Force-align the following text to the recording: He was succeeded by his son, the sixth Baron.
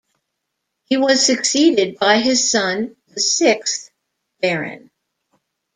He 0.85 0.97
was 0.97 1.23
succeeded 1.23 1.99
by 1.99 2.21
his 2.21 2.49
son, 2.49 2.95
the 3.09 3.19
sixth 3.21 3.91
Baron. 4.41 4.89